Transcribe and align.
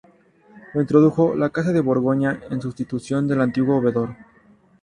Lo 0.73 0.81
introdujo 0.81 1.35
la 1.35 1.51
casa 1.51 1.71
de 1.71 1.79
Borgoña 1.79 2.39
en 2.49 2.59
sustitución 2.59 3.27
del 3.27 3.39
antiguo 3.41 3.79
veedor. 3.81 4.17